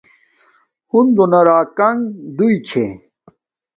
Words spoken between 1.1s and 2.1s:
نا راکانݣ